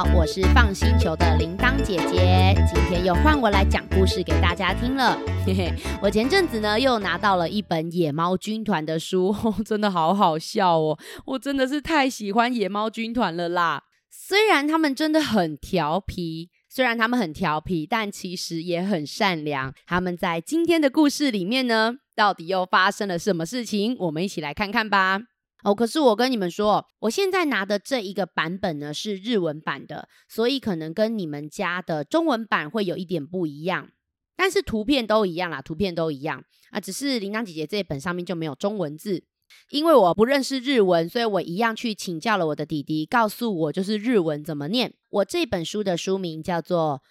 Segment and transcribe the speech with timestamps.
[0.00, 5.14] 好，我是放星球的铃铛姐姐，今天又换我来讲故事给大家听了。
[5.44, 10.98] 嘿嘿，我前阵子呢又拿到了一本野猫军团的书， 真的好好笑哦！
[11.26, 13.82] 我真的是太喜欢野猫军团了啦。
[14.08, 19.74] 虽然他们真的很调皮，虽然他们很调皮，但其实也很善良。
[19.86, 23.94] 他们在今天的故事里面呢，到底又发生了什么事情？
[23.98, 25.20] 我们一起来看看吧。
[25.63, 33.89] 哦，可是我跟你们说，我现在拿的这一个版本呢是日文版的，所以可能跟你们家的中文版会有一点不一样，
[34.35, 39.23] 但是图片都一样啦，图片都一样啊，只是铃铛姐姐这一本上面就没有中文字，
[39.71, 44.93] 因为我不认识日文，所以我一样去请教了我的弟弟，告诉我就是日文怎么念。
[45.09, 47.01] 我这本书的书名叫做《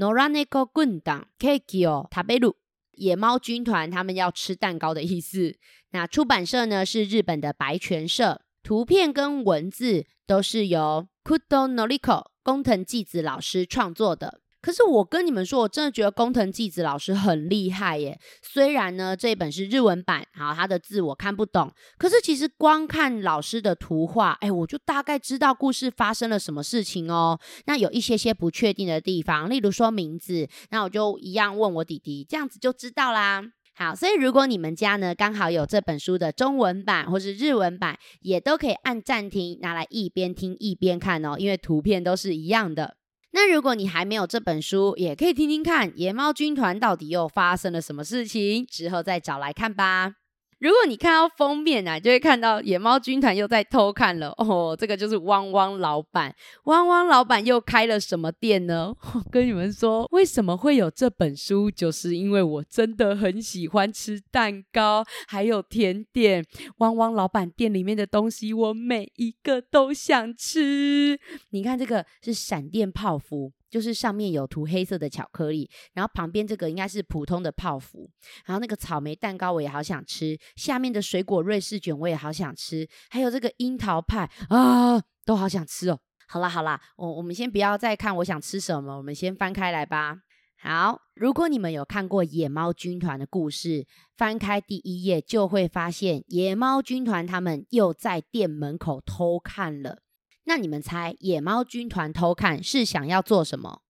[0.00, 2.48] 野猫军団ケーキを食べる》。
[2.97, 5.57] 野猫军团他们要吃蛋糕的意思。
[5.91, 14.41] 那出版社呢是日本的白泉社，图片跟文字都是由 Kudo Noriko 工藤纪子老师创作的。
[14.65, 18.19] 可是我跟你们说，我真的觉得工藤纪子老师很厉害耶。
[18.41, 27.39] 虽然呢，这一本是日文版，好，他的字我看不懂，可是其实光看老师的图画，哎，我就大概知道故事发生了什么事情哦。
[27.67, 33.43] 那有一些些不确定的地方，例如说名字，那我就一样问我弟弟，这样子就知道啦。
[33.75, 42.97] 好，所以如果你们家呢刚好有这本书的中文版或是日文版，也都可以按暂停，拿来一边听一边看哦，因为图片都是一样的。
[43.35, 50.24] 那如果你还没有这本书，也可以听听看野猫军团到底又发生了什么事情，之后再找来看吧。
[50.59, 54.75] 如果你看到封面啊，就会看到野猫军团又在偷看了哦。
[54.79, 58.95] 这个就是汪汪老板，汪汪老板又开了什么店呢？
[59.13, 66.45] 我跟你们说，为什么会有这本书，就是因为我真的很喜欢吃蛋糕，还有甜点。
[66.77, 71.19] 汪汪老板店里面的东西，我每一个都想吃。
[71.49, 73.51] 你看这个是闪电泡芙。
[73.69, 78.09] 就是上面有涂黑色的巧克力，然后旁边这个应该是普通的泡芙，
[78.45, 85.99] 然后那个草莓蛋糕我也好想吃，下面的水果瑞士卷我也好想吃，还有这个樱桃派啊，都好想吃哦。
[86.27, 90.17] 好啦好啦，我我们先不要再看我想吃什么，我们先翻开来吧。
[90.57, 93.85] 好，如果你们有看过野猫军团的故事，
[94.17, 99.99] 翻开第一页就会发现野猫军团他们又在店门口偷看了。
[100.45, 103.81] 那你们猜，野猫军团偷看是想要做什么？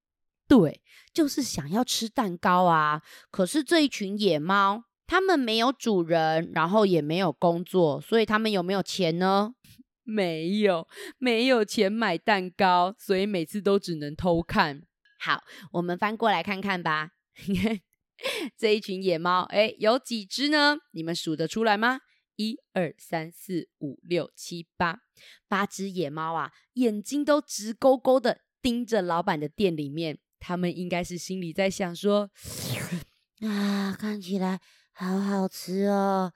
[0.48, 0.82] 对，
[1.14, 3.02] 就是想要吃蛋糕啊！
[3.32, 9.56] 可是这一群野猫，它们没有主人，然后也没有工作，所以它们有没有钱呢？
[10.04, 14.84] 没有，没有钱买蛋糕，所以每次都只能偷看。
[15.20, 15.42] 好，
[15.74, 17.10] 我们翻过来看看吧。
[18.56, 20.78] 这一群野猫，诶，有几只呢？
[20.92, 22.00] 你们数得出来吗？
[22.36, 25.00] 一二三四五六七八，
[25.48, 30.20] 八只野猫啊，眼睛都直勾勾的盯着老板的店里面。
[30.40, 32.30] 他们应该是心里在想说：
[33.42, 34.60] “啊，看起来
[34.92, 36.32] 好好吃哦，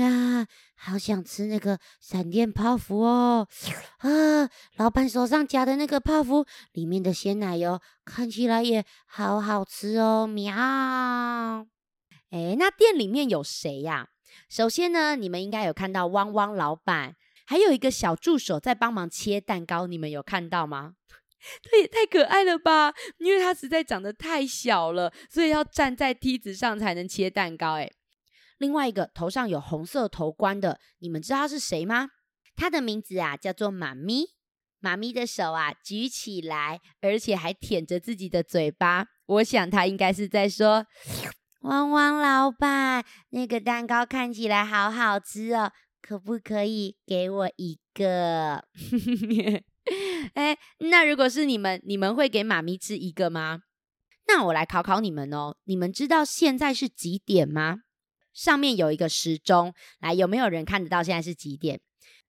[0.00, 3.46] 啊，好想吃那个闪电泡芙哦。
[3.98, 10.26] 啊，老板手上夹的那个泡芙里面的鲜奶油看起来也好好吃哦。
[10.26, 10.52] 喵！
[12.30, 14.08] 哎，那店里面有谁呀？”
[14.48, 17.16] 首先呢，你们应该有看到汪汪老板，
[17.46, 20.94] 还有一个小助手在帮忙切蛋糕，你们有看到吗？
[21.62, 22.94] 这也太可爱了吧！
[23.18, 27.74] 因为它实在长得太小了，所以要站在梯子上才能切蛋糕。
[27.74, 27.92] 诶，
[28.58, 32.10] 另外一个头上有红色头冠的，你们知道是谁吗？
[32.54, 34.26] 他的名字啊叫做妈咪。
[34.78, 39.06] 妈咪的手啊举起来，而且还舔着自己的嘴巴。
[39.26, 40.86] 我想他应该是在说。
[41.62, 48.64] 汪汪老板，那个蛋糕看起来好好吃哦，可不可以给我一个？
[50.34, 53.60] 哎，那如果是你们，你们会给妈咪吃一个吗？
[54.26, 57.78] 那我来考考你们哦，你们知道现在是几点吗？
[58.32, 61.80] 上面有一个时钟，来，有没有人看得到现在是几点？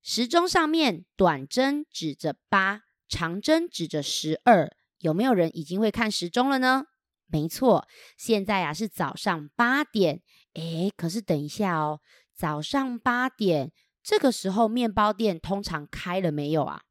[0.04, 4.70] 时钟上面短针指着八，长针指着十二，
[5.00, 6.86] 有没有人已经会看时钟了呢？
[7.34, 10.22] 没错，现在啊是早上八点。
[10.54, 12.00] 诶，可是等一下哦，
[12.36, 13.72] 早上八点
[14.04, 16.84] 这个时候，面包店通常开了没有啊？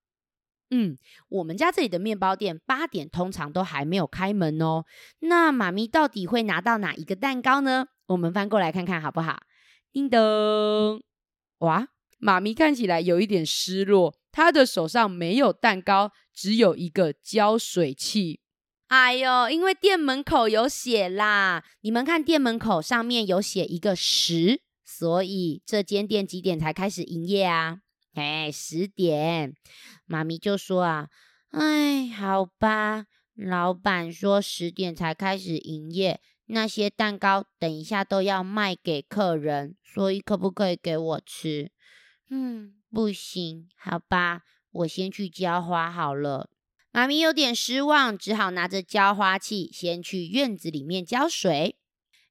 [0.71, 0.99] 嗯，
[1.29, 4.85] 我们家这里的面包店八点通常都还没有开门哦。
[5.21, 7.87] 那妈咪到底会拿到哪一个蛋糕呢？
[8.07, 9.45] 我们翻过来看看好不好？
[9.93, 11.01] 叮咚！
[11.59, 11.87] 哇，
[12.19, 18.41] 妈咪看起来有一点失落，她的手上没有蛋糕，只有一个胶水器。
[18.93, 27.79] 哎呦，因为店门口有写啦，你们看店门口上面有写一个十，所以这间店几点才开始营业啊？
[28.13, 29.55] 哎，十点。
[30.05, 31.09] 妈咪就说啊，
[31.53, 41.73] 哎，好吧，老板说十点才开始营业，那些蛋糕等一下都要卖给客人，所以可不可以给我吃？
[42.29, 46.51] 嗯，不行，好吧，我先去浇花好了。
[46.93, 51.79] 妈咪有点失望，只好拿着浇花器先去院子里面浇水。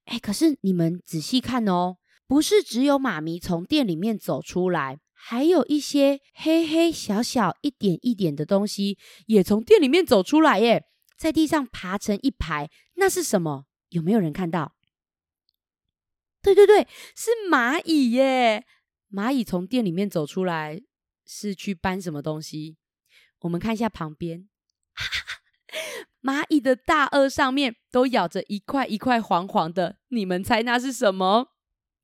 [0.05, 1.97] 哎，可是你们仔细看哦，
[2.27, 4.99] 不是只有妈咪从店里面走出来。
[5.23, 8.97] 还有一些黑黑小小一点一点的东西
[9.27, 10.83] 也从店里面走出来耶，
[11.15, 13.65] 在地上爬成一排，那是什么？
[13.89, 14.75] 有没有人看到？
[16.41, 18.65] 对对对，是蚂蚁耶！
[19.11, 20.81] 蚂蚁从店里面走出来，
[21.25, 22.77] 是去搬什么东西？
[23.41, 24.47] 我们看一下旁边，
[26.21, 31.47] 蚂蚁的大颚上面都咬着一块一块黄黄的，你们猜那是什么？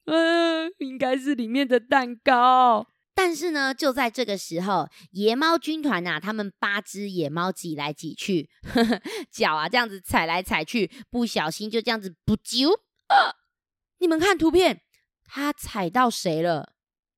[0.06, 2.88] 嗯， 应该是里面的蛋糕。
[3.14, 12.72] 但是呢，就在这个时候，野猫军团呐、啊，他们八只野猫挤来挤去，呵呵，脚啊这样子踩来踩去，不小心就这样子不啾
[13.08, 13.34] 啊！
[14.00, 14.81] 你们看图片，
[15.25, 16.74] 他踩到谁了？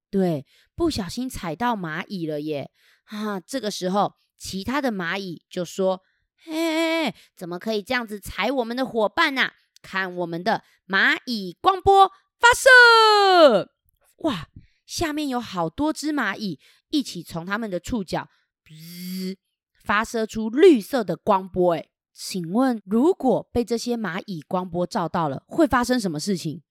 [0.10, 2.72] 对，不小心踩到蚂蚁了耶！
[3.06, 6.02] 啊，这个时候，其他的蚂蚁就说
[6.44, 13.72] ：“嘿，嘿，嘿，怎么可以这样子踩我们的伙伴呐、看我们的蚂蚁光波发射！
[14.20, 14.48] 哇！”
[14.86, 16.60] 下面有好多只蚂蚁
[16.90, 18.28] 一起从它们的触角，
[18.66, 19.38] 哔，
[19.84, 21.76] 发射出绿色的光波。
[21.76, 26.64] 哎，请问，如果被这些蚂蚁光波照到了，会发生什么事情？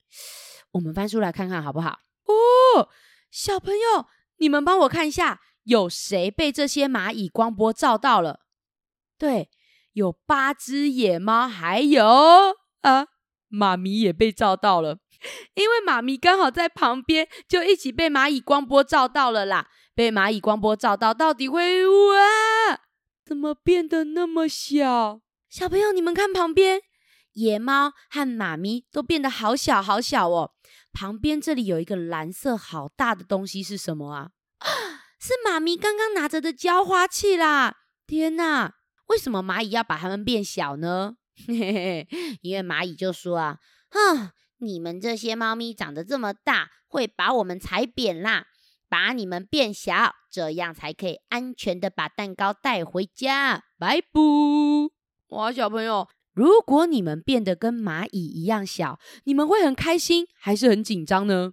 [0.73, 2.01] 我们翻书来看看好不好？
[2.25, 2.89] 哦，
[3.31, 4.07] 小朋友，
[4.39, 8.41] 你们帮我看一下，有谁被这些蚂蚁光波照到了？
[9.17, 9.49] 对，
[9.99, 12.07] 有八只野猫，还有
[12.83, 13.09] 啊，
[13.49, 14.99] 妈咪也被照到了。
[15.55, 19.67] 因为妈咪刚好在旁边，就一起被蚂蚁光波照到了啦。
[19.97, 22.79] 被蚂蚁光波照到，到底会哇？
[23.27, 25.21] 怎么变得那么小？
[25.51, 26.81] 小朋友，你们看旁边，
[27.33, 30.53] 野猫和妈咪都变得好小好小哦。
[30.93, 34.31] 旁边这里有一个蓝色好大的东西是什么啊？
[35.19, 37.79] 是妈咪刚刚拿着的浇花器啦！
[38.07, 38.75] 天哪，
[39.09, 41.17] 为什么蚂蚁要把它们变小呢？
[41.47, 42.09] 嘿嘿嘿，
[42.43, 43.59] 因为蚂蚁就说啊，
[43.91, 44.31] 哼。
[44.61, 48.47] 你们这些猫咪长得这么大，会把我们踩扁啦！
[48.89, 53.63] 把你们变小，这样才可以安全的把蛋糕带回家。
[53.79, 54.21] 拜拜！
[55.29, 61.53] 哇，小朋友，如果你们变得跟蚂蚁一样小，你们会很开心还是很紧张呢？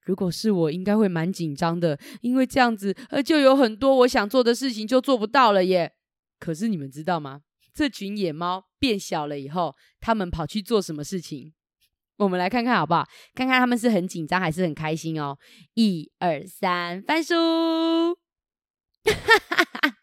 [0.00, 5.92] 如果是我，应该会蛮紧张的，因为这样子，呃，就有很多我想做的事情就做不到了耶。
[6.40, 7.42] 可是你们知道吗？
[7.72, 11.54] 这群野猫变小了以后，他们跑去做什么事情？
[12.16, 13.06] 我们来看看好不好？
[13.34, 15.38] 看看他们是很紧张还是很开心哦。
[15.74, 18.18] 一二三，翻书。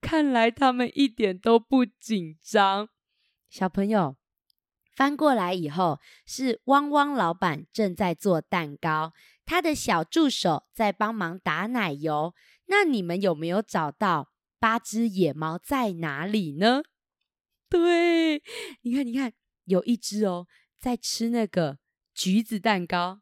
[0.00, 2.88] 看来他们一点都不紧张。
[3.48, 4.16] 小朋友，
[4.96, 9.12] 翻过来以后，是汪汪老板正在做蛋糕，
[9.44, 12.34] 他的小助手在帮忙打奶油。
[12.70, 16.82] 那你们有没有找到八只野猫在哪里呢？
[17.68, 18.42] 对，
[18.80, 19.32] 你看，你看。
[19.66, 20.48] 有一只哦，
[20.80, 21.78] 在吃那个
[22.12, 23.20] 橘子蛋糕，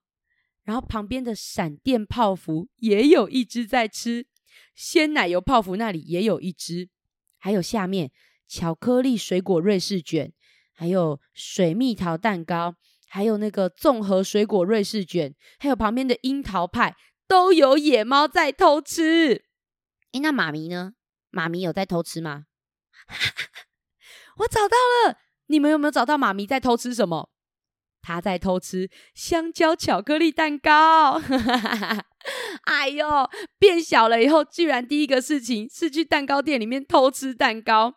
[0.63, 4.27] 然后旁边的闪电泡芙也有一只在吃，
[4.75, 6.89] 鲜奶油泡芙那里也有一只，
[7.37, 8.11] 还有下面
[8.47, 10.33] 巧克力水果瑞士卷，
[10.73, 16.97] 还有水蜜桃蛋糕，还有那个综合水果瑞士卷，还有旁边的樱桃派，
[17.27, 19.45] 都有野猫在偷吃。
[20.13, 20.95] 诶，那妈咪呢？
[21.31, 22.45] 妈咪有在偷吃吗？
[24.39, 25.19] 我找到了。
[25.47, 27.31] 你们有没有找到妈咪在偷吃什么？
[28.03, 31.21] 她在偷吃香蕉巧克力蛋糕。
[32.65, 37.95] 哎呦，变小了以后，居然第一个事情是去蛋糕店里面偷吃蛋糕。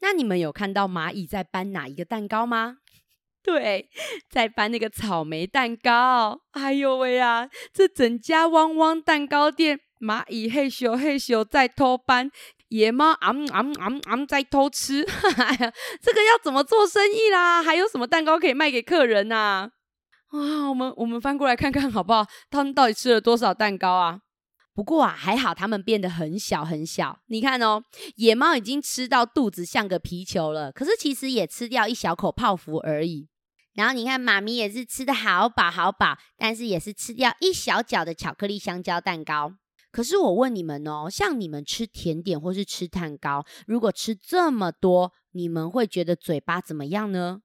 [0.00, 2.78] 那你们有看到蚂蚁在搬哪一个蛋糕吗？
[3.42, 3.90] 对，
[4.30, 6.40] 在搬那个草莓蛋糕。
[6.52, 12.30] 哎呦喂呀，这整家汪汪蛋糕店，蚂蚁嘿咻嘿咻在偷搬。
[12.68, 15.04] 野猫昂昂昂昂在偷吃，
[15.36, 17.62] 哎呀，这个要怎么做生意啦？
[17.62, 19.70] 还有什么蛋糕可以卖给客人呐、啊？
[20.68, 22.26] 我们我们翻过来看看好不好？
[22.50, 24.18] 他们到底吃了多少蛋糕啊？
[24.74, 27.20] 不过啊，还好他们变得很小很小。
[27.26, 27.84] 你看哦，
[28.16, 33.28] 野猫已经吃到肚子像个皮球了，可是其实也吃掉一小口泡芙而已。
[33.74, 39.52] 然后你看，妈咪也是吃得好饱好饱，但是也是吃掉一小角的巧克力香蕉蛋糕。
[39.94, 47.42] 可是我问你们哦，像你们吃甜点或是吃蛋糕，如果吃这么多，你们会觉得嘴巴怎么样呢？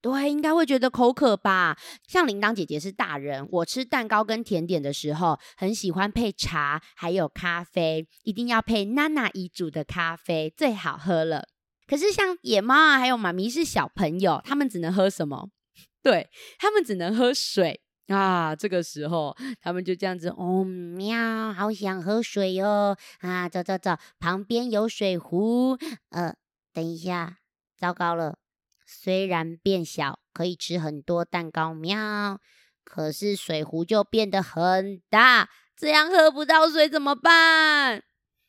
[0.00, 1.76] 对，应该会觉得口渴吧？
[2.08, 11.46] 像铃铛姐姐是大人，我吃蛋糕跟甜点的时候，很喜欢配茶，还有咖啡，一定要配娜娜姨煮的咖啡，最好喝了。
[11.86, 15.50] 可是像野猫啊，还有妈咪是小朋友，他们只能喝什么？
[16.02, 17.82] 对，他们只能喝水
[18.12, 18.54] 啊。
[18.54, 22.96] 这个时候，他们就这样子，哦喵，好想喝水哦！
[23.20, 25.78] 啊，走走走，旁边有水壶。
[26.10, 26.34] 呃，
[26.72, 27.38] 等一下，
[27.76, 28.36] 糟糕了。
[28.86, 32.38] 虽然变小，可以吃很多蛋糕，喵！
[32.84, 38.02] 可是水壶就变得很大，这样喝不到水怎么办？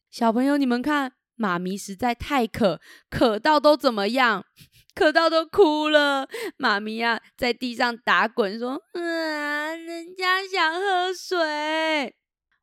[0.09, 4.45] 小朋友，你们看，妈咪实在太渴，渴到都怎么样？
[4.95, 6.27] 渴到都哭了。
[6.57, 12.15] 妈咪呀、在地上打滚，说：“啊，人家想喝水。”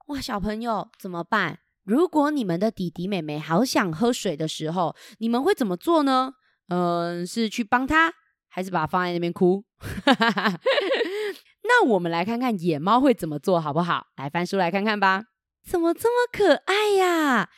[0.08, 1.58] 哇，小朋友怎么办？
[1.84, 6.34] 如果你们的弟弟妹妹好想喝水的时候，你们会怎么做呢？
[6.68, 8.12] 嗯，是去帮他，
[8.49, 9.64] 还是把它放在那边哭？
[11.62, 14.06] 那我们来看看野猫会怎么做好不好？
[14.16, 15.25] 来翻书来看看吧。
[15.64, 17.50] 怎么这么可爱呀？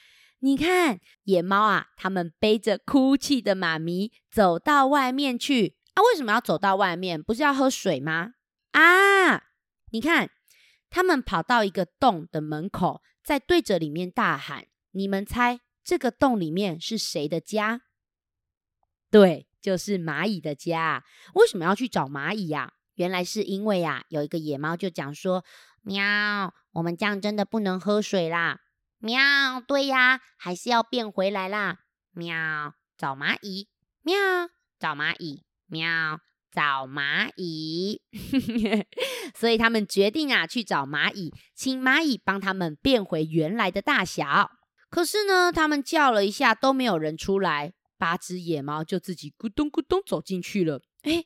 [0.45, 5.77] 你看，野猫啊，他们背着哭泣的妈咪走到外面去。
[5.95, 7.23] 啊，为什么要走到外面？
[7.23, 8.33] 不是要喝水吗？
[8.73, 9.45] 啊，
[9.93, 10.31] 你看，
[10.91, 14.67] 他们跑到一个洞的门口，在对着里面大喊。
[14.91, 17.83] 你们猜这个洞里面是谁的家？
[19.13, 21.05] 对，就是蚂蚁的家。
[21.35, 22.73] 为什么要去找蚂蚁呀？
[22.95, 25.45] 原来是因为呀，有一个野猫就讲说
[25.83, 28.62] ：“喵，我们这样真的不能喝水啦。”
[29.03, 31.79] 喵，对呀，还是要变回来啦。
[32.13, 33.69] 喵，找蚂蚁。
[34.03, 34.17] 喵，
[34.79, 35.43] 找蚂蚁。
[35.67, 36.21] 喵，
[36.53, 38.01] 找蚂蚁。
[39.35, 44.53] 所以他们决定啊，去找蚂蚁，请蚂蚁帮他们变回原来的大小。
[44.89, 47.73] 可是呢，他们叫了一下，都没有人出来。
[47.99, 50.81] 八只野猫就自己咕咚咕咚走进去了。
[51.03, 51.25] 哎，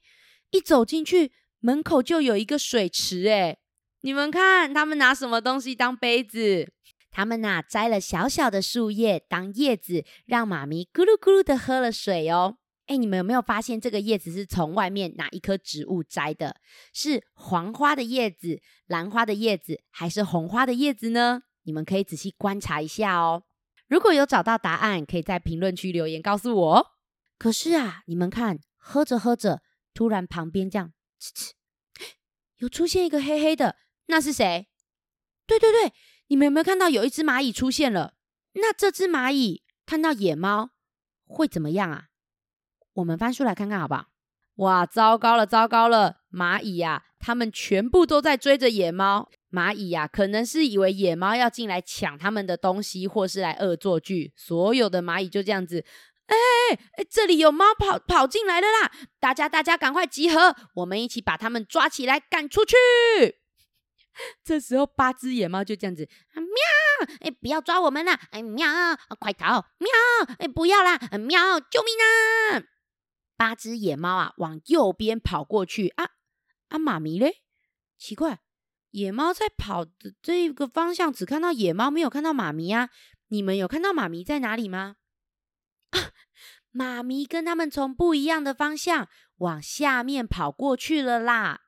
[0.50, 1.30] 一走进去，
[1.60, 3.28] 门口就有一个水池。
[3.28, 3.58] 哎，
[4.00, 6.72] 你们看，他们拿什么东西当杯子？
[7.16, 12.58] 他们呐、摘了小小的树叶当叶子，让妈咪咕噜咕噜的喝了水哦。
[12.88, 16.56] 哎，你们有没有发现这个叶子是从外面哪一棵植物摘的？
[16.92, 21.44] 是黄花的叶子、兰花的叶子，还是红花的叶子呢？
[21.62, 23.44] 你们可以仔细观察一下哦。
[23.88, 26.86] 如果有找到答案，可以在评论区留言告诉我。
[27.38, 29.62] 可是啊，你们看，喝着喝着，
[29.94, 31.50] 突然旁边这样，呲呲，
[32.58, 33.76] 有出现一个黑黑的，
[34.08, 34.66] 那是谁？
[35.46, 35.92] 对对对，
[36.28, 38.14] 你们有没有看到有一只蚂蚁出现了？
[38.54, 40.70] 那这只蚂蚁看到野猫
[41.26, 42.04] 会怎么样啊？
[42.94, 44.06] 我们翻书来看看好不好？
[44.56, 46.20] 哇，糟糕了，糟糕了！
[46.32, 49.28] 蚂蚁呀、啊，他们全部都在追着野猫。
[49.50, 54.32] 蚂蚁呀、啊，可能是以为野猫要进来抢他们的东西，或是来恶作剧。
[54.34, 55.84] 所有的蚂蚁就这样子，
[56.26, 56.36] 哎
[56.96, 58.90] 哎，这里有猫跑跑进来了啦！
[59.20, 62.76] 大家大家赶快集合，我们一起把他们抓起来赶出去。
[64.44, 67.16] 这时候八只野猫就这样子，啊喵！
[67.20, 68.18] 哎，不要抓我们啦！
[68.30, 68.66] 哎，喵！
[69.18, 69.66] 快逃！
[69.78, 69.90] 喵！
[70.38, 70.96] 哎，不要啦！
[70.96, 71.60] 啊喵！
[71.60, 72.64] 救命啊！
[73.36, 76.10] 八只野猫啊，往右边跑过去啊
[76.68, 76.78] 啊！
[76.78, 77.42] 妈咪嘞？
[77.98, 78.40] 奇怪。
[78.92, 82.88] 野猫在跑的这个方向，只看到野猫，没有看到妈咪啊！
[83.28, 84.96] 你们有看到妈咪在哪里吗？
[85.90, 86.12] 啊，
[86.70, 91.60] 妈咪跟他们从不一样的方向往下面跑过去了啦！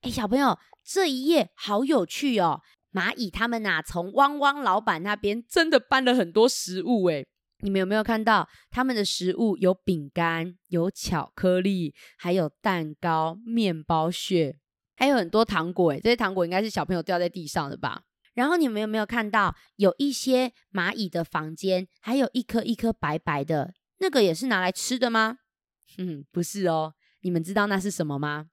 [0.00, 2.60] 哎，小朋友，这一页好有趣哦！
[2.92, 7.26] 蚂蚁他们呐，从汪汪老板那边真的搬了很多食物诶，
[7.60, 9.56] 你们有没有看到他们的食物？
[9.56, 14.58] 有饼干，有巧克力，还有蛋糕、面包屑。
[14.96, 18.02] 还有很多糖果诶，这些糖果应该是小朋友掉在地上的吧？
[18.34, 25.38] 然后你们有没有看到有一些蚂蚁的房间，还有一颗一颗白白的，那个也是拿来吃的吗？
[25.98, 26.94] 嗯，不是哦。
[27.22, 28.46] 你们知道那是什么吗？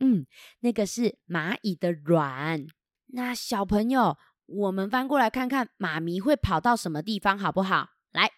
[0.00, 0.26] 嗯，
[0.60, 2.66] 那个是蚂蚁的卵。
[3.08, 4.16] 那小朋友，
[4.46, 7.90] 我们翻过来看看，妈咪会跑到什么地方，好不好？
[8.10, 8.30] 来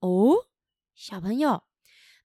[0.00, 0.46] 哦，
[0.94, 1.64] 小朋友，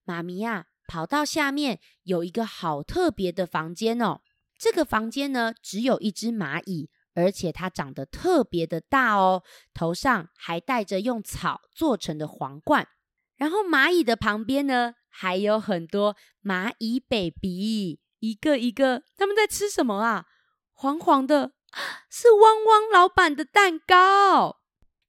[0.04, 4.22] 妈咪呀，跑到下面有一个好特别的房间哦。
[4.58, 12.88] 这个房间呢，只有一只蚂蚁，而且它长得特别的大哦，头上还戴着用草做成的皇冠。
[13.36, 18.00] 然后蚂蚁的旁边呢，还有很多蚂蚁 baby，
[18.30, 20.26] 一个一个，他们在吃什么啊？
[20.74, 21.54] 黄黄的，
[22.10, 24.62] 是汪汪老板的蛋糕。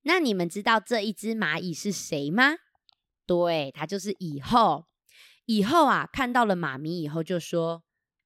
[0.02, 2.56] 那你们知道这一只蚂蚁是谁吗？
[3.26, 4.86] 对，它就是蚁后。
[5.46, 7.82] 蚁后啊，看到了妈咪以后就说：“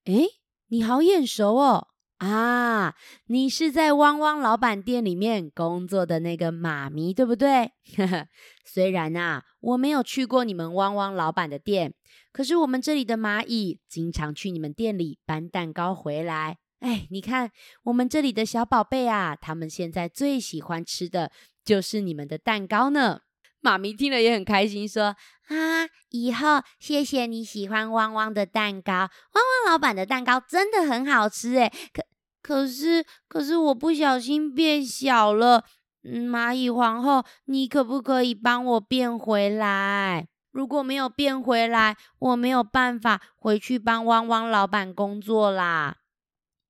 [0.06, 0.26] 诶。”
[0.72, 1.88] 你好眼熟哦！
[2.18, 2.94] 啊，
[3.26, 7.72] 你是在汪汪老板店里面工作的那个妈咪，对不对？
[8.64, 11.94] 虽然啊，我没有去过你们汪汪老板的店，
[12.32, 16.58] 可是我们这里的蚂蚁经常去你们店里搬蛋糕回来。
[16.80, 17.50] 哎，你看
[17.82, 21.30] 我们这里的小宝贝啊，他们现在最喜欢吃的
[21.62, 23.20] 就是你们的蛋糕呢。
[23.60, 25.14] 妈咪听了也很开心，说
[25.48, 32.02] ：“啊，以后谢谢你喜欢汪汪的蛋糕，汪汪老板的蛋糕真的很好吃。”哎，可
[32.40, 35.66] 可是可是我不小心变小了。
[36.02, 40.26] 蚂蚁皇后，你可不可以帮我变回来？
[40.50, 45.98] 如果没有变回来，我没有办法回去帮汪汪老板工作啦。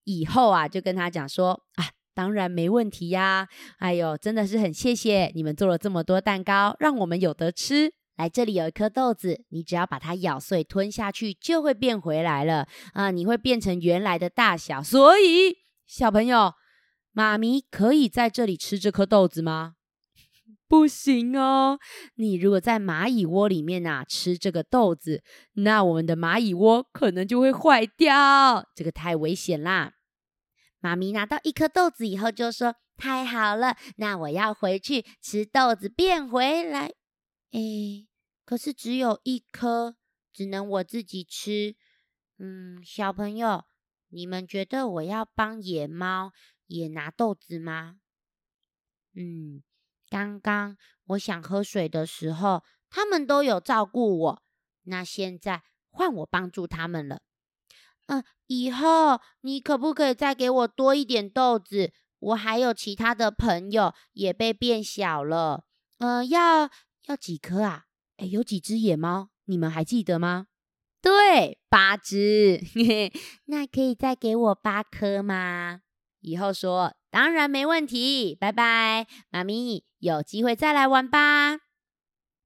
[0.05, 3.49] 以后啊，就跟他讲说啊，当然没问题呀。
[3.79, 7.93] 哎呦，真的是很谢谢你们做了这么多蛋糕，让我们有得吃。
[8.17, 14.83] 来，这里有一颗豆子，你只要把它咬碎吞下去，就会变回来了啊，你会变成原来的大小。
[14.83, 15.57] 所以，
[15.87, 16.53] 小朋友。
[17.13, 19.75] 妈咪可以在这里吃这颗豆子吗？
[20.69, 21.81] 不行哦！
[22.15, 25.23] 你如果在蚂蚁窝里面啊吃这个豆子，
[25.55, 29.95] 那我们的蚂蚁窝可能就会坏掉，这个太危险啦。
[30.79, 36.93] 妈咪拿到一颗豆子以后就说：“太好了，那我要回去吃豆子变回来。”
[37.51, 38.07] 诶，
[38.45, 39.97] 可是只有一颗，
[40.33, 41.75] 只能我自己吃。
[42.39, 43.65] 嗯，小朋友，
[44.11, 46.31] 你们觉得我要帮野猫
[46.71, 47.97] 也拿豆子吗？
[49.15, 49.63] 嗯，
[50.09, 50.77] 刚刚
[51.09, 54.43] 我想喝水的时候，他们都有照顾我。
[54.85, 57.23] 那现在换我帮助他们了。
[58.07, 61.93] 嗯，以后你可不可以再给我多一点豆子？
[62.21, 65.65] 我还有其他的朋友也被变小了。
[65.99, 66.71] 嗯，要
[67.07, 67.87] 要几颗啊？
[68.19, 69.31] 诶，有几只野猫？
[69.47, 70.47] 你们还记得吗？
[71.03, 72.63] 对，八只。
[72.75, 73.13] 嘿嘿，
[73.47, 75.83] 那可以再给我八颗吗？
[76.21, 81.59] 以后说当然没问题，拜拜，妈咪，有机会再来玩吧。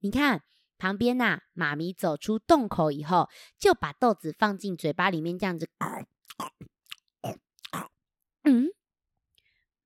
[0.00, 0.43] 你看
[0.78, 3.28] 旁边呐，妈咪走出洞口以后，
[3.59, 5.69] 就把豆子放进嘴巴里面，这样子。
[8.43, 8.69] 嗯，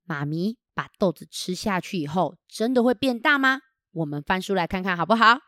[0.03, 3.59] 妈咪把豆子吃下去以后，真的会变大吗？
[3.91, 5.39] 我们翻书来看看好不好？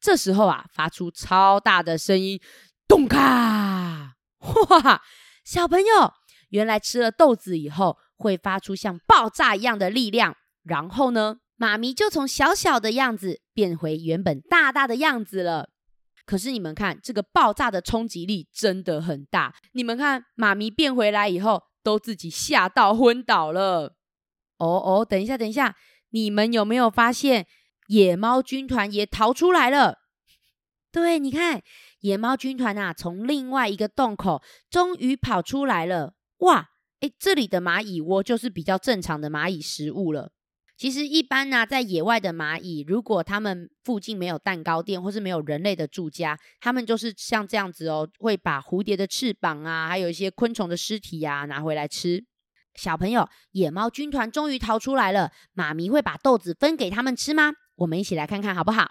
[0.00, 2.40] 这时候啊，发出超大的声音，
[2.88, 4.16] 咚卡！
[4.38, 5.02] 哇，
[5.44, 6.12] 小朋友。
[6.48, 15.70] 原来吃了豆子以后会发出像爆炸一样的力量，然后呢，妈咪就从小小的样子变回原本大大的样子了。
[16.24, 19.54] 可是你们看，这个爆炸的冲击力真的很大。
[19.72, 23.94] 你们看，妈咪变回来以后，都自己吓到昏倒了。
[24.58, 25.76] 哦哦，等一下，等一下，
[26.10, 27.46] 你们有没有发现
[27.86, 29.98] 野猫军团也逃出来了？
[30.90, 31.62] 对，你看，
[32.00, 36.14] 野猫军团啊，从另外一个洞口终于跑出来了。
[36.38, 36.68] 哇，
[37.00, 40.32] 诶，这里的蚂蚁窝就是比较正常的蚂蚁食物了。
[40.76, 52.22] 其实一般呢、啊，在野外的蚂蚁，如果他们附近没有蛋糕店，或是没有人类的住家，他们就是像这样子哦，会把蝴蝶的翅膀啊，还有一些昆虫的尸体呀、啊，拿回来吃。
[52.74, 57.54] 小朋友，野猫军团终于逃出来了，妈咪会把豆子分给他们吃吗？
[57.76, 58.90] 我们一起来看看好不好？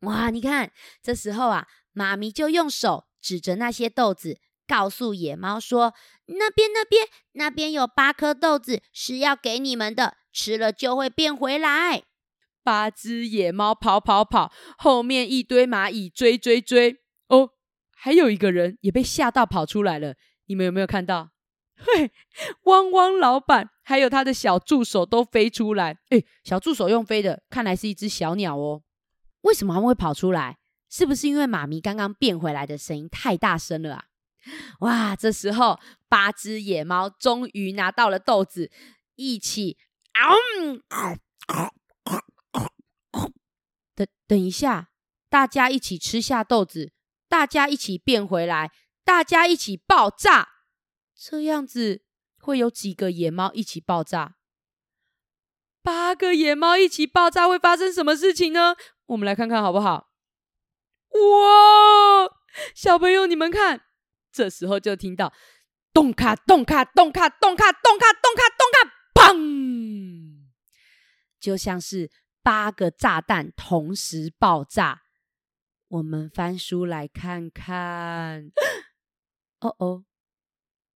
[0.00, 0.72] 哇，你看，
[1.02, 4.38] 这时候啊，妈咪就用手指着那些豆子。
[4.66, 5.94] 告诉野猫说
[6.28, 12.02] ：“那边、那边、那边有八颗豆子，是要给你们的，吃了就会变回来。”
[12.62, 16.98] 八只野猫跑跑跑，后面一堆蚂蚁追追追。
[17.28, 17.50] 哦，
[17.96, 20.14] 还有一个人也被吓到跑出来了。
[20.46, 21.30] 你们有没有看到？
[21.76, 22.10] 嘿，
[22.64, 25.96] 汪汪老板还有他的小助手都飞出来。
[26.10, 28.82] 诶，小助手用飞的，看来是一只小鸟哦。
[29.42, 30.58] 为什么他们会跑出来？
[30.90, 34.04] 是不是因为妈咪刚刚变回来的声音太大声了啊？
[34.80, 35.16] 哇！
[35.16, 38.70] 这时候，八只野猫终于拿到了豆子，
[39.16, 39.76] 一起
[40.12, 40.34] 啊！
[43.94, 44.90] 等等一下，
[45.28, 46.92] 大家一起吃下豆子，
[47.28, 48.70] 大家一起变回来，
[49.04, 50.48] 大家一起爆炸。
[51.14, 52.02] 这样子
[52.40, 54.36] 会有几个野猫一起爆炸？
[55.82, 58.76] 八个野猫一起爆炸会发生什么事情呢？
[59.06, 60.10] 我们来看看好不好？
[61.10, 62.30] 哇！
[62.74, 63.87] 小朋友，你们看。
[64.32, 65.32] 这时候就听到
[65.92, 70.46] 咚卡咚卡咚卡咚卡咚卡咚卡咚卡，砰！
[71.40, 72.10] 就像是
[72.42, 75.02] 八个炸弹同时爆炸。
[75.88, 78.50] 我们翻书来看看，
[79.60, 80.04] 哦哦，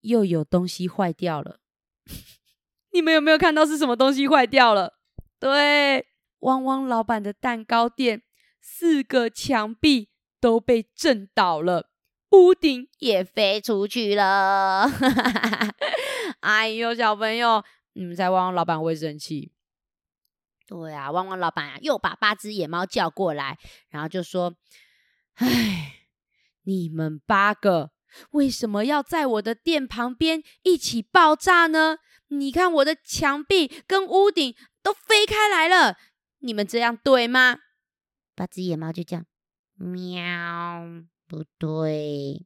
[0.01, 1.61] 又有东西坏掉了。
[2.93, 4.99] 你们有没有看到是什么东西坏掉了？
[5.39, 6.07] 对，
[6.41, 8.23] 汪汪老板的蛋糕店，
[8.61, 11.92] 四个墙壁都被震倒了。
[12.33, 14.89] 屋顶也飞出去了，
[16.41, 19.53] 哎呦，小朋友，你们猜汪汪老板会生气？
[20.67, 23.59] 对啊，汪汪老板啊，又把八只野猫叫过来，
[23.91, 24.57] 然后就说
[25.37, 26.07] ：“哎，
[26.63, 27.91] 你们八个
[28.31, 31.99] 为什么要在我的店旁边一起爆炸呢？
[32.29, 35.99] 你看我的墙壁跟屋顶都飞开来了，
[36.39, 37.59] 你们这样对吗？”
[38.35, 39.27] 八只野猫就这样，
[39.77, 42.45] 喵，不对。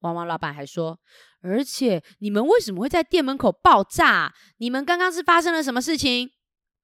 [0.00, 1.00] 汪汪老板还说
[1.40, 4.34] ：“而且你们为什么会在店门口爆炸？
[4.58, 6.30] 你们刚刚是发生了什么事情？”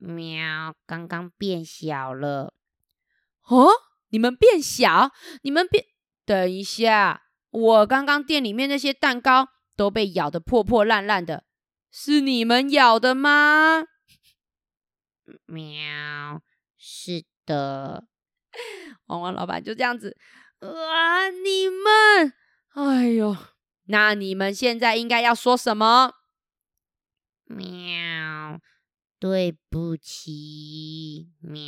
[0.00, 2.54] 喵，刚刚变小了。
[3.48, 3.68] 哦，
[4.08, 5.10] 你们变小？
[5.42, 5.84] 你们变？
[6.24, 11.44] 等一下，我刚刚店里面那些蛋糕都被咬得破破烂烂的，
[11.90, 13.84] 是你们咬的吗？
[15.44, 16.42] 喵，
[16.78, 18.06] 是的。
[19.08, 20.16] 汪汪老板就这样子，
[20.60, 22.32] 啊，你们，
[22.74, 23.36] 哎呦，
[23.84, 26.14] 那你们现在应该要说什么？
[27.44, 28.60] 喵。
[29.18, 31.58] 对不起，喵。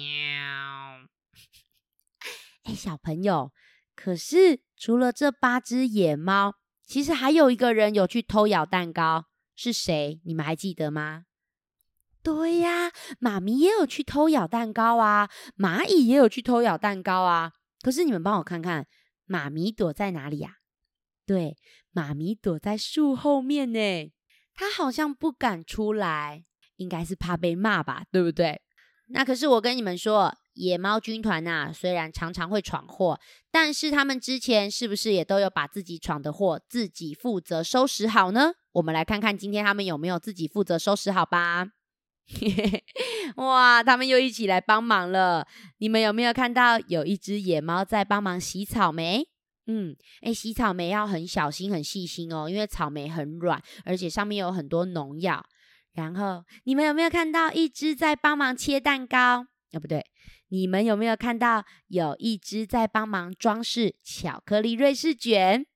[2.64, 3.52] 哎，小朋友，
[3.96, 10.20] 可是除了这八只野猫，其实还有一个人有去偷咬蛋糕，是谁？
[10.24, 11.24] 你们还记得吗？
[12.22, 17.52] 对呀，妈咪也有去偷咬蛋糕啊，蚂蚁也有去偷咬蛋糕啊。
[17.80, 18.86] 可是你们帮我看看，
[19.24, 20.56] 妈咪躲在哪里呀？
[21.26, 21.56] 对，
[21.90, 24.12] 妈咪躲在树后面呢，
[24.54, 26.44] 她好像不敢出来。
[26.78, 28.62] 应该是怕被骂吧，对不对？
[29.08, 33.18] 那可是我跟你们说，野猫军团呐、啊，虽然常常会闯祸，
[33.50, 38.52] 但是他们之前是不是也都有把自己闯的祸自己负责收拾好呢？
[38.70, 41.66] 我们来看看今天他们有没有自己负责收拾好吧。
[43.36, 45.46] 哇，他们又一起来帮忙了。
[45.78, 49.26] 你们有没有看到有一只野猫在帮忙洗草莓？
[49.66, 55.44] 嗯，诶，洗草莓要很小心、很细心哦，因为草莓很软，而且上面有很多农药。
[55.94, 59.46] 然后你们有没有看到一只在帮忙切蛋糕？
[59.72, 60.04] 哦，不对，
[60.48, 65.66] 你们有没有看到有一只在帮忙装饰巧克力瑞士卷？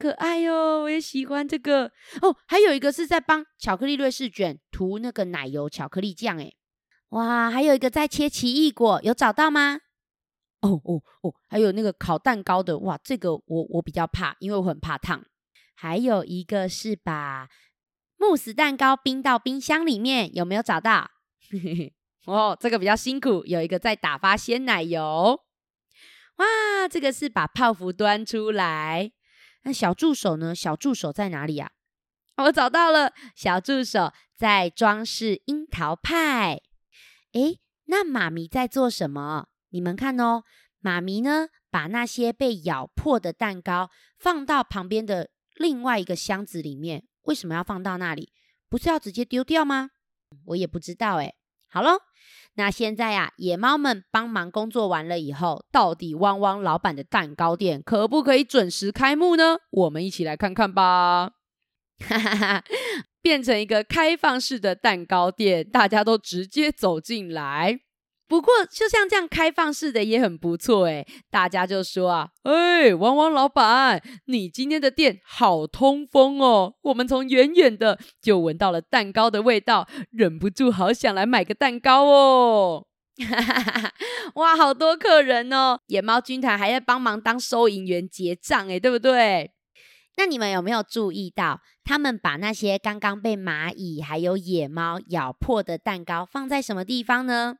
[0.00, 2.34] 可爱哟，我也喜欢这个哦。
[2.46, 6.56] 还有一个是在帮巧克力瑞士卷涂那个奶油巧克力酱，诶，
[7.10, 9.80] 哇，还有一个在切奇异果，有找到吗？
[10.62, 15.22] 哦哦哦，还有那个烤蛋糕的，哇，这个我我比较怕，因为我很怕烫。
[15.74, 17.48] 还有一个是把。
[18.22, 21.10] 慕斯蛋糕冰到冰箱里面，有没有找到？
[22.28, 25.40] 哦，这个比较辛苦，有一个在打发鲜奶油。
[26.36, 29.10] 哇，这个是把泡芙端出来。
[29.62, 30.54] 那小助手呢？
[30.54, 31.72] 小助手在哪里呀？
[32.36, 36.62] 我找到了，小助手在装饰樱桃派。
[37.32, 39.48] 诶，那妈咪在做什么？
[39.68, 40.44] 你们看哦，
[40.78, 47.06] 妈咪呢，把那些被咬破的蛋糕放到旁边的另外一个箱子里面。
[47.22, 48.32] 为什么要放到那里？
[48.68, 49.90] 不是要直接丢掉吗？
[50.46, 51.36] 我也不知道诶。
[51.68, 51.98] 好喽，
[52.54, 59.58] 那现在呀，野猫们帮忙工作完了以后，到底汪汪老板的蛋糕店可不可以准时开幕呢？
[59.70, 61.32] 我们一起来看看吧。
[62.00, 62.64] 哈哈哈，
[63.22, 67.80] 变成一个开放式的蛋糕店，大家都直接走进来。
[68.30, 82.86] 不过，就像这样开放式的也很不错诶，大家就说啊，哎，汪汪老板，你今天的店好通风哦，我们从远远的就闻到了蛋糕的味道，忍不住好想来买个蛋糕哦。
[83.18, 83.92] 哈哈哈，
[84.36, 89.50] 哇，好多客人哦，野猫军团还在帮忙当收银员结账诶，对不对？
[90.16, 97.56] 那你们有没有注意到，他们把那些刚刚被蚂蚁还有野猫咬破的蛋糕放在什么地方呢？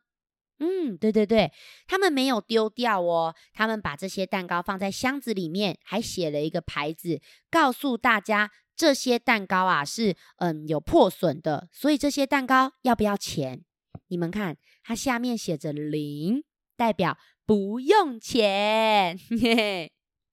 [0.60, 1.50] 嗯，对对对，
[1.86, 7.20] 他们没有丢掉哦，他们把这些蛋糕放在箱子里面，还写了一个牌子，
[7.50, 13.64] 告诉大家这些蛋糕啊是嗯有破损的，所以这些蛋糕要不要钱？
[14.08, 16.44] 你们看，它下面写着零，
[16.76, 19.92] 代表不用钱，嘿嘿，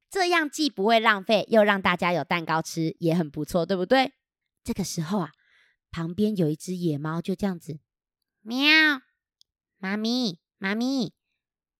[0.09, 4.11] 这样既不会浪费，又让大家有蛋糕吃，也很不错，对不对？
[4.63, 5.31] 这个时候啊，
[5.89, 7.79] 旁边有一只野猫，就这样子，
[8.41, 9.06] 喵。
[9.79, 11.13] 妈咪，妈咪，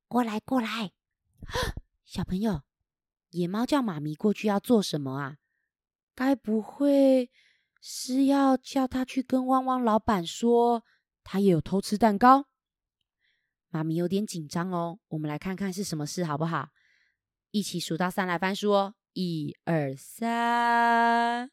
[0.07, 0.93] 过来，过来！
[2.05, 2.61] 小朋友，
[3.31, 5.37] 野猫叫妈咪过去要做什么啊？
[6.13, 7.31] 该不会
[7.81, 10.83] 是要叫他去跟汪汪老板说，
[11.23, 12.45] 他也有偷吃蛋糕？
[13.69, 14.99] 妈咪有点紧张哦。
[15.07, 16.69] 我们来看看是什么事，好不好？
[17.51, 18.93] 一起数到三来翻书哦。
[19.13, 21.49] 一二三！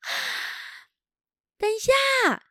[1.56, 2.44] 等一下，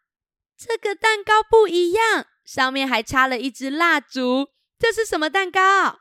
[0.58, 2.26] 这个蛋糕不一样。
[2.50, 4.48] 上面还插了一支蜡烛，
[4.80, 6.00] 这是什么蛋糕？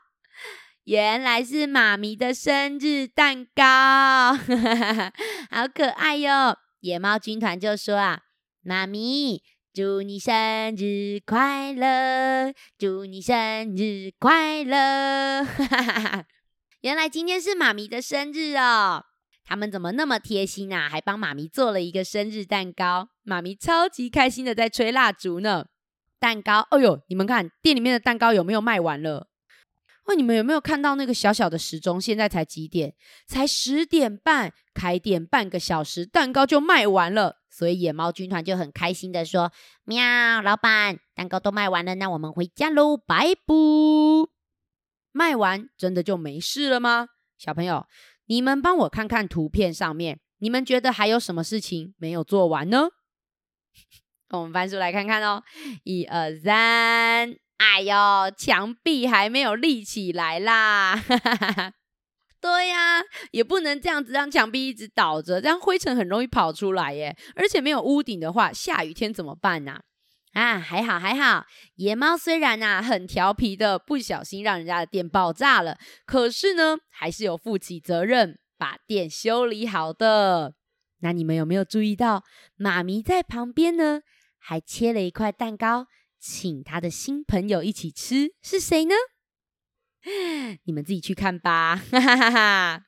[0.85, 4.33] 原来是妈咪的生日蛋糕，
[5.55, 6.57] 好可爱哟！
[6.79, 8.21] 野猫军团就说啊，
[8.63, 15.45] 妈咪，祝你生日快乐，祝你生日快乐。
[16.81, 19.05] 原来今天是妈咪的生日哦。
[19.45, 20.89] 他们怎么那么贴心啊？
[20.89, 23.09] 还帮妈咪做了一个生日蛋糕。
[23.21, 25.67] 妈咪超级开心的在吹蜡烛呢。
[26.19, 29.27] 蛋糕，哎呦，你们看店里面的蛋糕有没有卖完了？
[30.05, 32.01] 喂，你们有没有看到那个小小的时钟？
[32.01, 32.95] 现在才几点？
[33.27, 34.53] 才十点半。
[34.73, 37.35] 开店半个小时，蛋糕就卖完了。
[37.49, 39.51] 所以野猫军团就很开心的说
[39.83, 43.53] ：“喵，老板，蛋糕都卖完了，那我们回家喽，拜拜。”
[45.11, 47.09] 卖完真的就没事了吗？
[47.37, 47.85] 小朋友？
[48.27, 52.87] 你们帮我看看图片上面，你们觉得还有什么事情没有做完呢？
[54.37, 55.43] 我们翻书来看看哦。
[55.83, 57.95] 一二三，哎呦，
[58.37, 60.99] 墙壁还没有立起来啦！
[62.41, 67.15] 对呀，也不能这样子让墙壁一直倒着，这样灰尘很容易跑出来耶。
[67.35, 69.81] 而且没有屋顶的话，下雨天怎么办呢？
[70.33, 80.53] 啊，还好还好，野猫虽然啊很调皮的，不小心让人家的店爆炸了，可是呢，还是有负起责任把店修理好的。
[81.01, 82.23] 那你们有没有注意到，
[82.55, 84.01] 妈咪在旁边呢，
[84.49, 85.85] 还切了一块蛋糕，
[86.19, 88.95] 请他的新朋友一起吃，是谁呢？
[90.65, 92.81] 你们自己去看吧， 哈哈哈哈。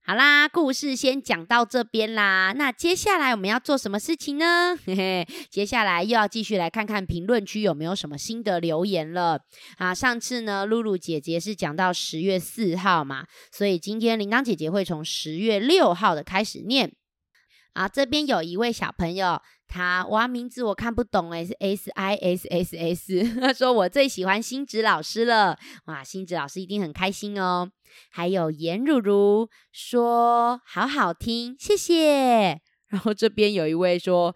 [0.00, 2.54] 好啦，故事先讲到这边啦。
[2.56, 4.74] 那接下来我们要做什么事情呢？
[4.86, 9.42] 嘿嘿，接下来又要继续来看看评论区有没有什么新的留言了。
[9.76, 16.94] 啊，上次呢，露露姐姐是讲到十月四号嘛，所以今天铃铛姐姐会从十月六号的开始念。
[17.78, 19.40] 啊，这边有一位小朋友。
[19.68, 23.40] 他哇，名字我看不懂诶，是 S I S S S。
[23.40, 27.70] 他说我最喜欢星子老师了，哇，星子老师一定很开心哦。
[28.10, 32.60] 还有颜如如说好好听，谢谢。
[32.88, 34.34] 然后这边有一位说，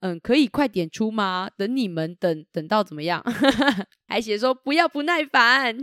[0.00, 1.50] 嗯，可以快点出吗？
[1.58, 3.22] 等你们等等到怎么样？
[4.08, 5.76] 还写说不要不耐烦。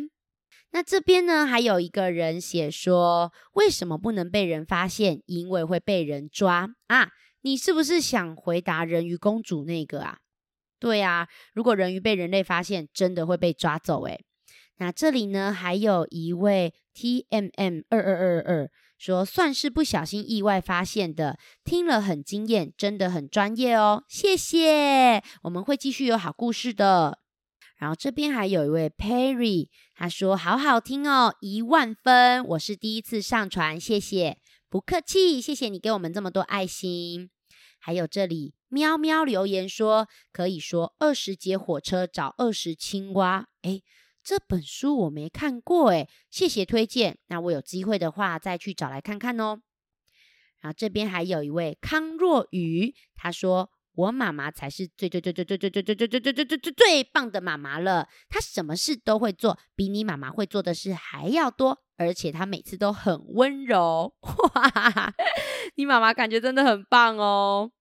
[0.72, 5.22] 那这边呢，还有一个人写说，为什么不能被人发现？
[5.26, 7.10] 因为会被人抓啊。
[7.42, 10.18] 你是不是想回答人鱼公主那个啊？
[10.80, 14.26] 对啊，如果人鱼被人类发现，真的会被抓走诶。
[14.78, 27.20] 那这里呢，还有一位 T M M 二二二二说，算是不小心意外发现的，听了很惊艳，真的很专业哦，谢谢，我们会继续有好故事的。
[27.86, 37.30] 然后这边还有一位 Perry，他说好好听哦，一万分，我是第一次上传，谢谢，不客气，谢谢你给我们这么多爱心。
[37.78, 43.50] 还有这里，喵喵留言说可以说二十节火车找二十青蛙。
[43.62, 43.84] 诶，
[44.24, 47.20] 这本书我没看过诶，谢谢推荐。
[47.28, 49.60] 那我有机会的话再去找来看看哦。
[50.60, 58.08] 然后这边还有一位康若雨，他说我妈妈才是最最最最最最最最最最最最最最最棒的妈妈了。
[58.30, 64.14] 她什么事都会做，比你妈妈会做的事还要多，而且她每次都很温柔。
[64.22, 65.14] 哇，
[65.76, 67.72] 你妈妈感觉真的很棒哦。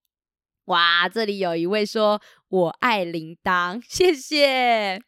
[0.66, 5.03] 哇，这里有一位说“我爱铃铛”， 谢谢。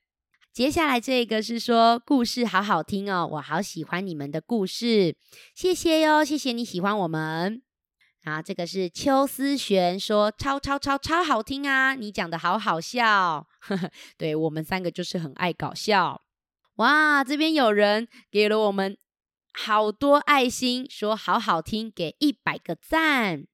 [0.53, 5.15] 接下来这个是说故事好好听哦，我好喜欢你们的故事，
[5.55, 7.66] 谢谢哟，谢谢你喜欢我们。
[8.27, 16.23] 啊，这个是邱思璇说超超超超好听啊，你讲的好好笑，呵呵，对，我们三个就是很爱搞笑。
[16.79, 18.99] 哇，这边有人给了我们
[19.53, 23.45] 好多爱心，说好好听，给一百个赞。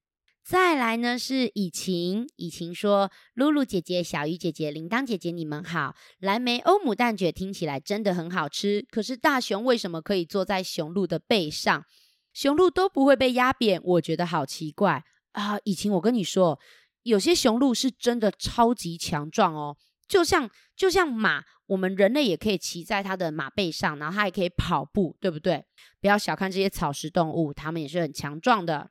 [0.42, 5.94] 再来呢是以晴，以晴说：“露露姐姐、小鱼姐姐、铃铛姐姐，你们好。
[6.18, 11.84] 蓝莓欧姆蛋卷听起来真的很好吃，可是大熊为什么可以坐在雄鹿的背上，
[12.32, 13.80] 雄鹿都不会被压扁？
[13.82, 15.58] 我觉得好奇怪啊！
[15.64, 16.58] 以晴，我跟你说，
[17.02, 25.64] 有些雄鹿是真的超级强壮哦，就像就像马，我们人类也可以骑在它的马背上，然后它也可以跑步，对不对？
[26.00, 28.90] 不要小看这些草食动物，它们也是很强壮的。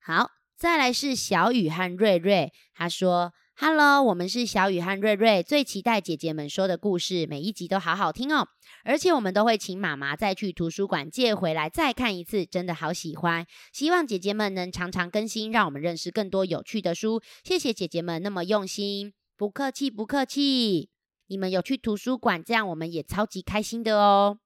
[0.00, 0.30] 好。”
[0.60, 8.48] 再来是小雨和瑞瑞，他说：“Hello，我们是小雨和瑞瑞，最期待姐姐们说的故事，每一集都好好听哦。
[8.84, 13.44] 而且我们都会请妈妈再去图书馆借回来再看一次，真的好喜欢。
[13.70, 17.20] 希望姐姐们能常常更新，让我们认识更多有趣的书。
[17.44, 20.88] 谢谢姐姐们那么用心，不客气不客气。
[21.26, 24.38] 你们有去图书馆，这样我们也超级开心的哦。”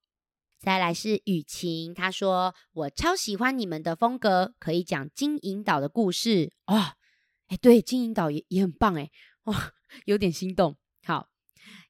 [0.59, 6.95] 再来是雨晴，她说，我超喜欢你们的风格，可以讲金银岛的故事哦。
[7.55, 9.09] 哎，对，金银岛也也很棒哎，
[9.45, 9.71] 哇，
[10.07, 10.77] 有点心动。
[11.05, 11.29] 好，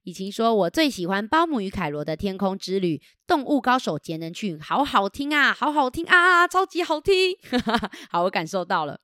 [0.02, 7.34] 以晴说，我最喜欢包姆与凯罗的天空之旅，动物高手杰能训，好好听啊，好好听啊，超级好听。
[8.10, 9.00] 好，我感受到了。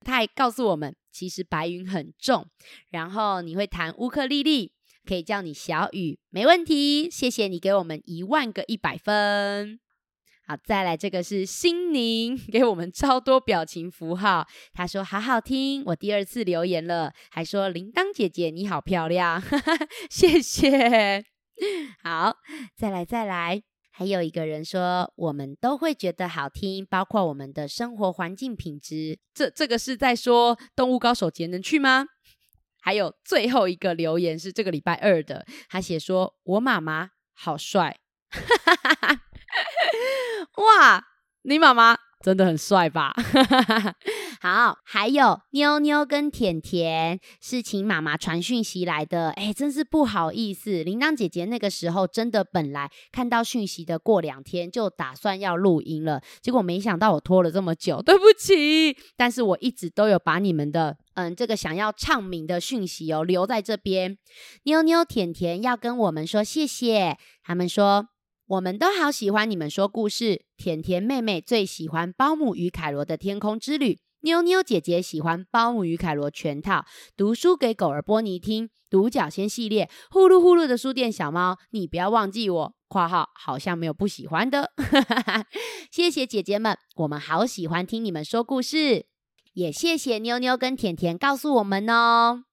[0.00, 2.48] 他还告诉我们，其实白云很重。
[2.88, 4.72] 然后你会弹乌克丽丽，
[5.06, 7.10] 可以叫你小雨，没问题。
[7.10, 9.78] 谢谢你给我们一万个一百分。
[10.44, 14.46] 好，再来这个是心宁， 给我们超多表情符号。
[14.72, 19.40] 他说好好听，我第二次留言了，还说铃铛姐姐你好漂亮，
[20.10, 21.24] 谢谢。
[22.02, 22.36] 好，
[22.76, 29.20] 再来再来，还有一个人说我们都会觉得好听，包括我们的生活环境品质。
[29.32, 32.06] 这这个是在说动物高手节能去吗？
[32.80, 37.96] 还有最后一个留言是这个礼拜二的，他写说我妈妈好帅。
[40.62, 41.04] 哇，
[41.42, 43.12] 你妈妈真的很帅吧？
[44.40, 50.82] 好，还有妞妞跟甜甜是请妈妈传讯息来的，哎，真是不好意思。
[50.82, 58.96] 铃铛姐姐那个时候真的本来看到讯息的过两天就打算要录音了，结果没想到我拖了这么久， 对不起。
[59.16, 64.18] 但是我一直都有把你们的嗯这个想要唱名的讯息哦留在这边。
[64.64, 68.08] 妞妞甜甜要跟我们说谢谢，他们说。
[68.46, 70.44] 我们都好喜欢你们说故事。
[70.56, 76.80] 甜甜妹妹最喜欢《包姆与凯罗的天空之旅》，妞妞姐姐喜欢《包姆与凯罗全套》，
[77.16, 82.74] 读书给狗儿波尼听，独角仙系列，呼噜呼噜的书店小猫，你不要忘记我。
[82.88, 84.72] 括号好像没有不喜欢的，
[85.90, 89.06] 谢谢姐姐们，我们好喜欢听你们说故事，
[89.54, 92.44] 也谢谢妞妞跟甜甜告诉我们哦。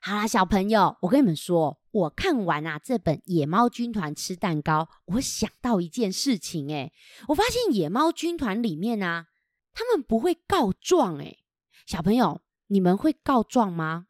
[0.00, 1.81] 好啦，小朋友，我跟你们说。
[1.92, 6.92] 我看完啊这本《野猫军团吃蛋糕》，我想到一件事情诶，
[7.28, 9.26] 我发现野猫军团里面啊，
[9.74, 11.38] 他们不会告状诶，
[11.86, 14.06] 小朋友，你们会告状吗？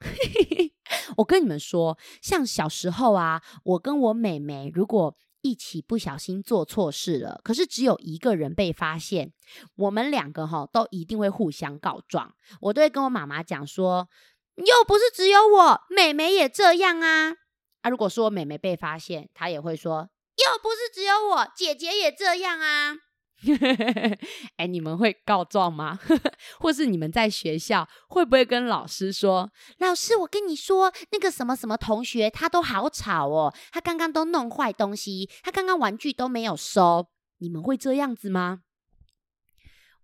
[1.19, 9.33] 我跟你们说，像小时候啊，我跟我妹妹如果一起不小心做错事了，可是只有一个人被发现，
[9.75, 12.35] 我们两个哈都一定会互相告状。
[12.61, 14.09] 我都会跟我妈妈讲说，
[14.55, 17.39] 又不是只有我，妹妹也这样啊。
[17.83, 22.97] 啊，如果说妹妹被发现，她也会说，又不是只有我，姐姐也这样啊。
[24.57, 25.99] 哎，你们会告状吗？
[26.61, 37.09] 或是你们在学校会不会跟老师说，老师，我跟你说，那个什么什么同学，他都好吵哦，他刚刚都弄坏东西，他刚刚玩具都没有收。
[37.39, 38.61] 你们会这样子吗？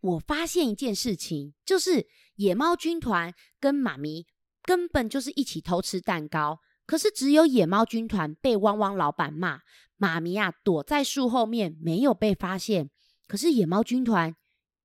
[0.00, 4.26] 我发现一件事情，就是野猫军团跟妈咪
[4.64, 6.58] 根本就是一起偷吃蛋糕。
[6.88, 9.60] 可是只有野猫军团被汪汪老板骂，
[9.98, 12.88] 妈咪啊躲在树后面没有被发现。
[13.26, 14.34] 可是野猫军团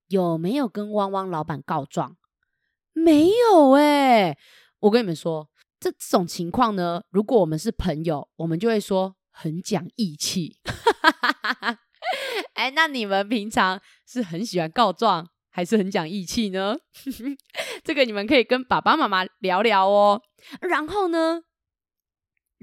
[0.09, 2.17] 有没有跟汪汪老板告状？
[2.91, 4.37] 没有哎！
[4.79, 10.59] 我跟你们说，这种情况呢，如果我们是朋友，我们就会说很讲义气。
[12.55, 16.75] 哎，那你们平常是很喜欢告状，还是很讲义气呢？
[17.81, 20.21] 这个你们可以跟爸爸妈妈聊聊哦。
[20.59, 21.43] 然后呢？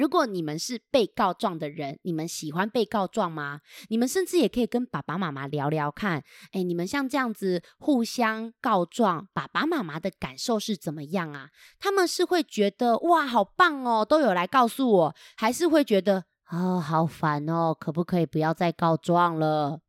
[0.01, 3.61] 如果你们是被告状的人，你们喜欢被告状吗？
[3.91, 11.51] 你们甚至也可以跟爸爸妈妈聊聊看，诶，你们像这样子互相告状，爸爸妈妈的感受是怎么样啊？
[11.79, 19.81] 他们是会觉得哇，好棒哦，都有来告诉我，还是会觉得哦，好烦哦，可不可以不要再告状了？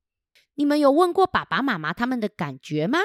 [0.55, 2.99] 你们有问过爸爸妈妈他们的感觉吗？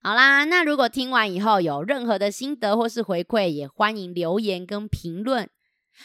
[0.00, 5.50] 好啦，那如果听完以后有任何的心得或是回馈，也欢迎留言跟评论。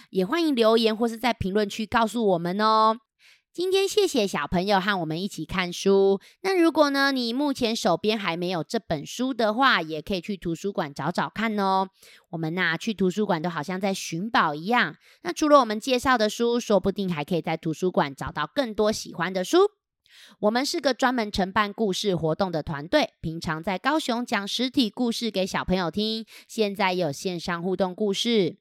[0.10, 2.97] 也欢迎留言或是在评论区告诉我们哦。
[3.54, 6.21] 今天谢谢小朋友和我们一起看书。
[6.41, 11.89] 那如果呢，你目前手边还没有这本书的话，也可以去图书馆找找看哦。
[12.30, 14.95] 我们呐，去图书馆都好像在寻宝一样。
[15.23, 19.58] 那除了我们介绍的书，说不定还可以在图书馆找到更多喜欢的书。
[20.41, 28.58] 我们是个专门承办故事活动的团队，平常在高雄讲实体故事给小朋友听，现在有线上互动故事。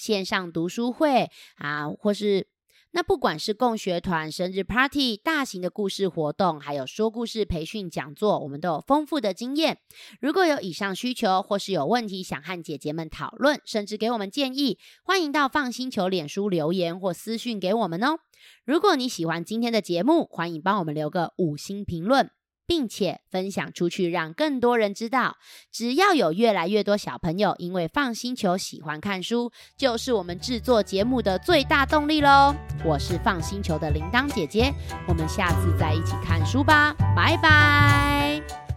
[0.00, 2.48] 线上读书会啊，或是
[2.92, 9.78] 那不管是共学团、生日 party、大型的故事活动，还有说故事培训讲座，我们都有丰富的经验。
[10.20, 18.20] 如果有以上需求，或是有问题想和姐姐们讨论，甚至给我们建议，欢迎到 FUN 星球脸书留言或私讯给我们哦。
[18.64, 22.30] 如果你喜欢今天的节目，欢迎帮我们留个五星评论。
[22.70, 25.36] 并且分享出去，让更多人知道。
[25.72, 32.54] 只要有越来越多小朋友因为放星球喜欢看书，就是我们制作节目的最大动力喽。
[32.84, 34.72] 我是放星球的铃铛姐姐，
[35.08, 38.69] 我们下次再一起看书吧，拜拜。